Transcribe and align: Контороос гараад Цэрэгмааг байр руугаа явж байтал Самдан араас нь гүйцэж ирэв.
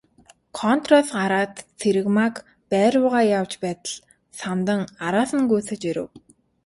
Контороос 0.59 1.09
гараад 1.17 1.53
Цэрэгмааг 1.79 2.35
байр 2.71 2.91
руугаа 2.97 3.23
явж 3.39 3.53
байтал 3.63 3.93
Самдан 4.39 4.81
араас 5.05 5.31
нь 5.39 5.49
гүйцэж 5.51 5.81
ирэв. 5.89 6.07